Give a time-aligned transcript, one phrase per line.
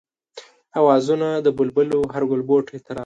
[0.79, 2.99] آوازونه د بلبلو هر گلبوټی ترانه ده